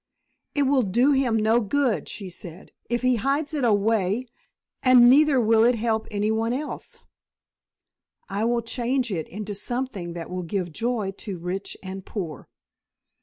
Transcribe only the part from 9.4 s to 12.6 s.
something that will give joy to rich and poor."